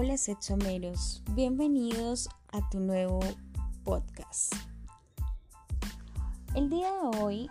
[0.00, 3.18] Hola sexomeros, bienvenidos a tu nuevo
[3.82, 4.54] podcast.
[6.54, 7.50] El día de hoy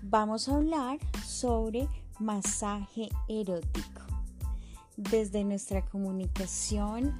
[0.00, 4.00] vamos a hablar sobre masaje erótico.
[4.96, 7.14] Desde nuestra comunicación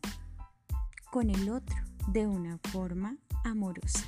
[1.09, 1.75] con el otro
[2.09, 4.05] de una forma amorosa.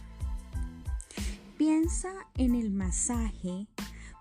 [1.58, 3.68] Piensa en el masaje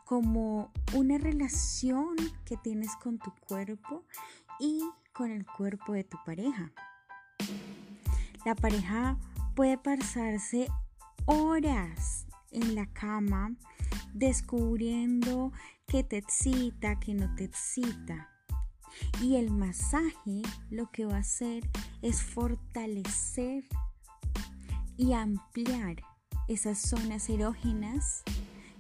[0.07, 4.07] como una relación que tienes con tu cuerpo
[4.59, 4.81] y
[5.13, 6.73] con el cuerpo de tu pareja.
[8.47, 9.19] La pareja
[9.55, 10.69] puede pasarse
[11.27, 13.55] horas en la cama
[14.15, 15.53] descubriendo
[15.87, 18.31] que te excita, que no te excita.
[19.21, 21.69] Y el masaje lo que va a hacer
[22.01, 23.65] es fortalecer
[24.97, 25.97] y ampliar
[26.49, 28.23] esas zonas erógenas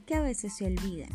[0.07, 1.11] que a veces se olvidan.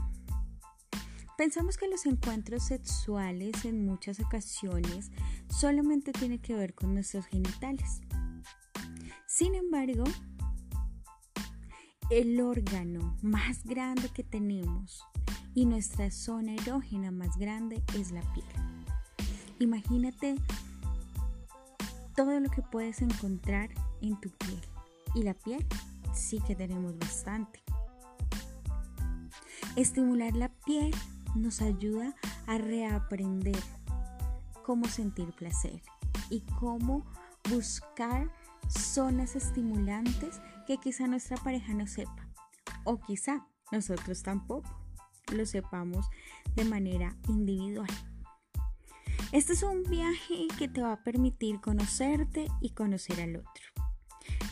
[1.37, 5.09] Pensamos que los encuentros sexuales en muchas ocasiones
[5.47, 8.01] solamente tienen que ver con nuestros genitales.
[9.25, 10.03] Sin embargo,
[12.09, 15.05] el órgano más grande que tenemos
[15.53, 18.45] y nuestra zona erógena más grande es la piel.
[19.59, 20.35] Imagínate
[22.15, 23.69] todo lo que puedes encontrar
[24.01, 24.61] en tu piel.
[25.15, 25.65] Y la piel
[26.13, 27.61] sí que tenemos bastante.
[29.75, 30.93] Estimular la piel
[31.35, 32.15] nos ayuda
[32.47, 33.59] a reaprender
[34.65, 35.81] cómo sentir placer
[36.29, 37.05] y cómo
[37.49, 38.31] buscar
[38.69, 42.29] zonas estimulantes que quizá nuestra pareja no sepa
[42.83, 44.69] o quizá nosotros tampoco
[45.33, 46.07] lo sepamos
[46.55, 47.89] de manera individual.
[49.31, 53.63] Este es un viaje que te va a permitir conocerte y conocer al otro.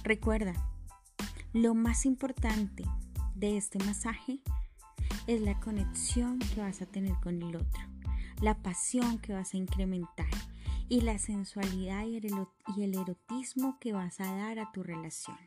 [0.03, 0.53] Recuerda,
[1.53, 2.83] lo más importante
[3.33, 4.39] de este masaje
[5.25, 7.81] es la conexión que vas a tener con el otro,
[8.41, 10.29] la pasión que vas a incrementar
[10.89, 12.17] y la sensualidad y
[12.83, 15.37] el erotismo que vas a dar a tu relación.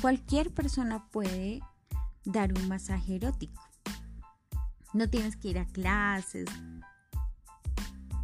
[0.00, 1.60] Cualquier persona puede
[2.24, 3.62] dar un masaje erótico.
[4.92, 6.46] No tienes que ir a clases,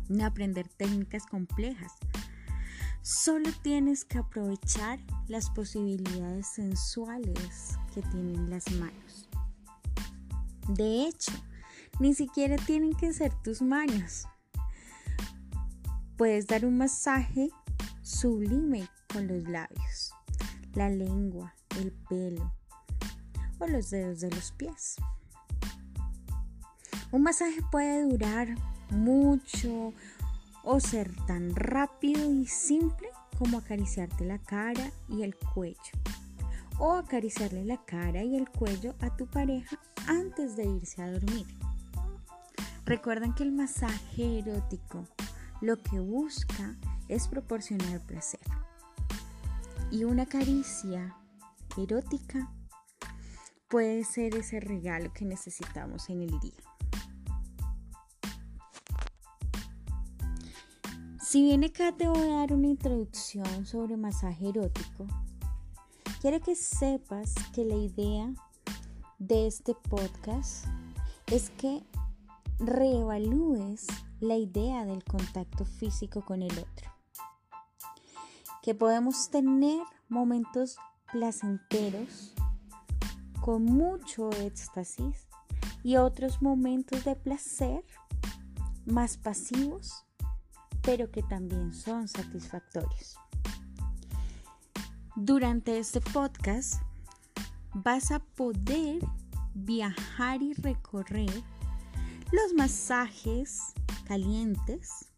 [0.09, 1.93] ni aprender técnicas complejas.
[3.03, 9.29] Solo tienes que aprovechar las posibilidades sensuales que tienen las manos.
[10.69, 11.33] De hecho,
[11.99, 14.27] ni siquiera tienen que ser tus manos.
[16.17, 17.51] Puedes dar un masaje
[18.03, 20.13] sublime con los labios,
[20.75, 22.53] la lengua, el pelo
[23.59, 24.97] o los dedos de los pies.
[27.11, 28.55] Un masaje puede durar
[28.91, 29.93] mucho
[30.65, 35.93] o ser tan rápido y simple como acariciarte la cara y el cuello
[36.79, 41.47] o acariciarle la cara y el cuello a tu pareja antes de irse a dormir.
[42.85, 45.07] Recuerden que el masaje erótico
[45.61, 46.77] lo que busca
[47.09, 48.41] es proporcionar placer.
[49.91, 51.17] Y una caricia
[51.77, 52.53] erótica
[53.69, 56.53] puede ser ese regalo que necesitamos en el día.
[61.21, 65.07] Si bien acá te voy a dar una introducción sobre masaje erótico,
[66.21, 68.35] quiero que sepas que la idea
[69.19, 70.67] de este podcast
[71.29, 71.83] es que
[72.59, 73.87] reevalúes
[74.21, 76.91] la idea del contacto físico con el otro.
[78.63, 80.77] Que podemos tener momentos
[81.13, 82.33] placenteros
[83.41, 85.27] con mucho éxtasis
[85.83, 87.85] y otros momentos de placer
[88.87, 90.05] más pasivos
[90.83, 93.17] pero que también son satisfactorios.
[95.15, 96.83] Durante este podcast
[97.75, 99.01] vas a poder
[99.55, 101.31] viajar y recorrer
[102.33, 103.75] los masajes
[104.07, 105.09] calientes,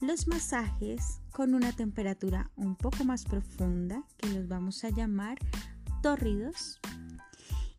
[0.00, 5.38] los masajes con una temperatura un poco más profunda, que los vamos a llamar
[6.02, 6.80] tórridos,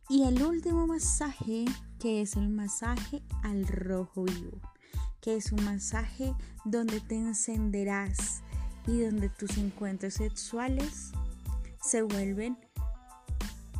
[0.08, 1.64] y el último masaje,
[1.98, 4.60] que es el masaje al rojo vivo
[5.26, 8.42] que es un masaje donde te encenderás
[8.86, 11.10] y donde tus encuentros sexuales
[11.82, 12.56] se vuelven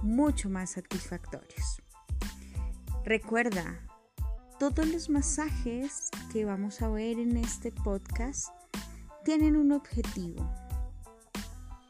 [0.02, 1.81] mucho más satisfactorios.
[3.05, 3.79] Recuerda,
[4.58, 8.49] todos los masajes que vamos a ver en este podcast
[9.25, 10.50] tienen un objetivo,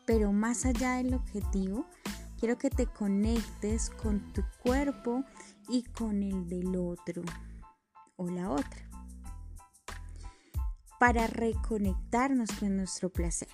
[0.05, 1.87] pero más allá del objetivo,
[2.41, 5.25] quiero que te conectes con tu cuerpo
[5.69, 7.23] y con el del otro
[8.17, 8.87] o la otra
[10.99, 13.49] para reconectarnos con nuestro placer.